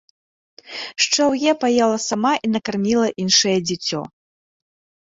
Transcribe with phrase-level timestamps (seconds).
[1.05, 4.01] Шчаўе паела сама і накарміла іншае дзіцё.